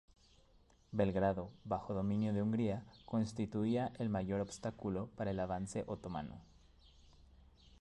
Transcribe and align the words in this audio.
Belgrado, 0.91 1.51
bajo 1.63 1.93
dominio 1.93 2.33
de 2.33 2.41
Hungría, 2.41 2.83
constituía 3.05 3.93
el 3.99 4.09
mayor 4.09 4.41
obstáculo 4.41 5.11
para 5.15 5.29
el 5.29 5.39
avance 5.39 5.83
otomano. 5.85 6.41